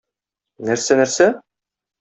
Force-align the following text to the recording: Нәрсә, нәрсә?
Нәрсә, 0.69 0.99
нәрсә? 1.03 1.31